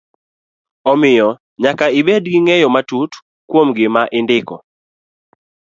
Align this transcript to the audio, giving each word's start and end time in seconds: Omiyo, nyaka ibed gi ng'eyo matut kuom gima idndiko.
Omiyo, 0.91 1.29
nyaka 1.61 1.85
ibed 1.99 2.23
gi 2.31 2.39
ng'eyo 2.43 2.67
matut 2.75 3.11
kuom 3.49 3.67
gima 3.77 4.01
idndiko. 4.17 4.55